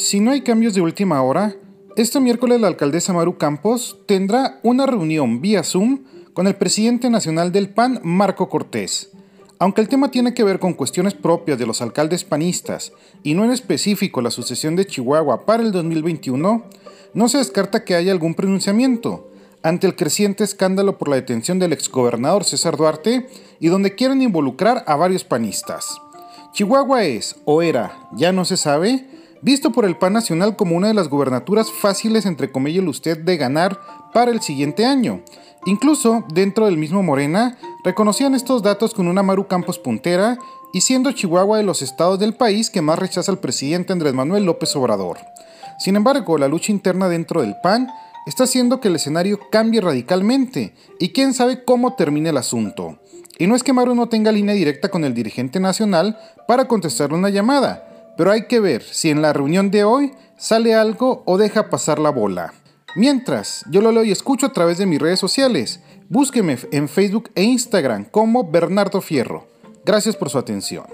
si 0.00 0.18
no 0.18 0.30
hay 0.30 0.40
cambios 0.40 0.72
de 0.72 0.80
última 0.80 1.22
hora, 1.22 1.56
este 1.94 2.20
miércoles 2.20 2.58
la 2.58 2.68
alcaldesa 2.68 3.12
Maru 3.12 3.36
Campos 3.36 3.98
tendrá 4.06 4.58
una 4.62 4.86
reunión 4.86 5.42
vía 5.42 5.62
Zoom 5.62 6.04
con 6.32 6.46
el 6.46 6.54
presidente 6.54 7.10
nacional 7.10 7.52
del 7.52 7.68
PAN, 7.68 8.00
Marco 8.02 8.48
Cortés. 8.48 9.10
Aunque 9.58 9.82
el 9.82 9.90
tema 9.90 10.10
tiene 10.10 10.32
que 10.32 10.42
ver 10.42 10.58
con 10.58 10.72
cuestiones 10.72 11.12
propias 11.12 11.58
de 11.58 11.66
los 11.66 11.82
alcaldes 11.82 12.24
panistas 12.24 12.94
y 13.22 13.34
no 13.34 13.44
en 13.44 13.50
específico 13.50 14.22
la 14.22 14.30
sucesión 14.30 14.74
de 14.74 14.86
Chihuahua 14.86 15.44
para 15.44 15.62
el 15.62 15.70
2021, 15.70 16.64
no 17.12 17.28
se 17.28 17.36
descarta 17.36 17.84
que 17.84 17.94
haya 17.94 18.10
algún 18.10 18.34
pronunciamiento 18.34 19.30
ante 19.62 19.86
el 19.86 19.96
creciente 19.96 20.44
escándalo 20.44 20.96
por 20.96 21.08
la 21.10 21.16
detención 21.16 21.58
del 21.58 21.74
exgobernador 21.74 22.44
César 22.44 22.78
Duarte 22.78 23.28
y 23.60 23.68
donde 23.68 23.94
quieren 23.94 24.22
involucrar 24.22 24.82
a 24.86 24.96
varios 24.96 25.24
panistas. 25.24 26.00
Chihuahua 26.54 27.04
es, 27.04 27.36
o 27.44 27.60
era, 27.60 28.08
ya 28.12 28.32
no 28.32 28.46
se 28.46 28.56
sabe, 28.56 29.04
visto 29.42 29.72
por 29.72 29.84
el 29.84 29.96
PAN 29.96 30.12
Nacional 30.12 30.56
como 30.56 30.76
una 30.76 30.88
de 30.88 30.94
las 30.94 31.08
gubernaturas 31.08 31.70
fáciles, 31.70 32.26
entre 32.26 32.50
comillas, 32.50 32.84
usted 32.86 33.18
de 33.18 33.36
ganar 33.36 33.80
para 34.12 34.30
el 34.30 34.40
siguiente 34.40 34.84
año. 34.84 35.22
Incluso 35.66 36.24
dentro 36.32 36.66
del 36.66 36.76
mismo 36.76 37.02
Morena, 37.02 37.58
reconocían 37.84 38.34
estos 38.34 38.62
datos 38.62 38.94
con 38.94 39.08
una 39.08 39.22
Maru 39.22 39.46
Campos 39.46 39.78
puntera 39.78 40.38
y 40.72 40.80
siendo 40.80 41.12
Chihuahua 41.12 41.58
de 41.58 41.64
los 41.64 41.82
estados 41.82 42.18
del 42.18 42.34
país 42.34 42.70
que 42.70 42.82
más 42.82 42.98
rechaza 42.98 43.30
al 43.30 43.38
presidente 43.38 43.92
Andrés 43.92 44.14
Manuel 44.14 44.44
López 44.44 44.74
Obrador. 44.76 45.18
Sin 45.78 45.96
embargo, 45.96 46.38
la 46.38 46.48
lucha 46.48 46.72
interna 46.72 47.08
dentro 47.08 47.42
del 47.42 47.56
PAN 47.62 47.88
está 48.26 48.44
haciendo 48.44 48.80
que 48.80 48.88
el 48.88 48.96
escenario 48.96 49.40
cambie 49.50 49.80
radicalmente 49.80 50.74
y 50.98 51.10
quién 51.10 51.34
sabe 51.34 51.64
cómo 51.64 51.94
termine 51.94 52.30
el 52.30 52.36
asunto. 52.36 52.98
Y 53.38 53.46
no 53.46 53.56
es 53.56 53.62
que 53.62 53.72
Maru 53.72 53.94
no 53.94 54.08
tenga 54.08 54.32
línea 54.32 54.54
directa 54.54 54.90
con 54.90 55.04
el 55.04 55.14
dirigente 55.14 55.60
nacional 55.60 56.18
para 56.46 56.68
contestarle 56.68 57.16
una 57.16 57.30
llamada, 57.30 57.89
pero 58.20 58.32
hay 58.32 58.42
que 58.42 58.60
ver 58.60 58.82
si 58.82 59.08
en 59.08 59.22
la 59.22 59.32
reunión 59.32 59.70
de 59.70 59.82
hoy 59.82 60.12
sale 60.36 60.74
algo 60.74 61.22
o 61.24 61.38
deja 61.38 61.70
pasar 61.70 61.98
la 61.98 62.10
bola. 62.10 62.52
Mientras, 62.94 63.64
yo 63.70 63.80
lo 63.80 63.92
leo 63.92 64.04
y 64.04 64.10
escucho 64.10 64.44
a 64.44 64.52
través 64.52 64.76
de 64.76 64.84
mis 64.84 65.00
redes 65.00 65.18
sociales. 65.18 65.80
Búsqueme 66.10 66.58
en 66.70 66.90
Facebook 66.90 67.30
e 67.34 67.44
Instagram 67.44 68.04
como 68.04 68.44
Bernardo 68.44 69.00
Fierro. 69.00 69.46
Gracias 69.86 70.16
por 70.16 70.28
su 70.28 70.36
atención. 70.36 70.84